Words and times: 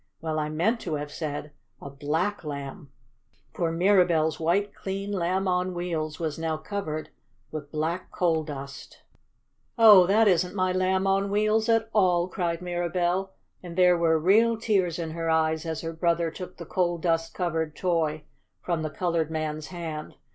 Well, 0.19 0.39
I 0.39 0.49
meant 0.49 0.79
to 0.79 0.95
have 0.95 1.11
said 1.11 1.51
a 1.79 1.91
BLACK 1.91 2.43
Lamb. 2.43 2.89
For 3.53 3.71
Mirabell's 3.71 4.39
white, 4.39 4.73
clean 4.73 5.11
Lamb 5.11 5.47
on 5.47 5.75
Wheels 5.75 6.19
was 6.19 6.39
now 6.39 6.57
covered 6.57 7.11
with 7.51 7.71
black 7.71 8.09
coal 8.09 8.43
dust. 8.43 9.03
"Oh, 9.77 10.07
that 10.07 10.27
isn't 10.27 10.55
my 10.55 10.71
Lamb 10.73 11.05
on 11.05 11.29
Wheels 11.29 11.69
at 11.69 11.87
all!" 11.93 12.27
cried 12.27 12.63
Mirabell, 12.63 13.33
and 13.61 13.75
there 13.77 13.95
were 13.95 14.17
real 14.17 14.57
tears 14.57 14.97
in 14.97 15.11
her 15.11 15.29
eyes 15.29 15.67
as 15.67 15.81
her 15.81 15.93
brother 15.93 16.31
took 16.31 16.57
the 16.57 16.65
coal 16.65 16.97
dust 16.97 17.35
covered 17.35 17.75
toy 17.75 18.23
from 18.59 18.81
the 18.81 18.89
colored 18.89 19.29
man's 19.29 19.67
hand. 19.67 20.15